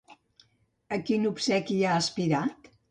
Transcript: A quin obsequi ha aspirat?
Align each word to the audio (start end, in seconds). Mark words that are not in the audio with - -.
A 0.97 0.99
quin 1.11 1.31
obsequi 1.33 1.81
ha 1.91 1.95
aspirat? 2.03 2.75